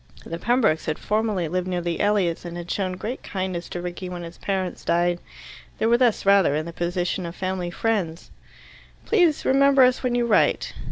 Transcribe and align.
The 0.25 0.39
Pembrokes 0.39 0.87
had 0.87 0.97
formerly 0.97 1.47
lived 1.47 1.67
near 1.67 1.79
the 1.79 1.99
Elliots, 2.01 2.43
and 2.43 2.57
had 2.57 2.71
shown 2.71 2.93
great 2.93 3.21
kindness 3.21 3.69
to 3.69 3.83
Rickie 3.83 4.09
when 4.09 4.23
his 4.23 4.39
parents 4.39 4.83
died. 4.83 5.19
They 5.77 5.85
were 5.85 5.99
thus 5.99 6.25
rather 6.25 6.55
in 6.55 6.65
the 6.65 6.73
position 6.73 7.23
of 7.23 7.35
family 7.35 7.69
friends. 7.69 8.31
"Please 9.05 9.45
remember 9.45 9.83
us 9.83 10.01
when 10.01 10.15
you 10.15 10.25
write." 10.25 10.73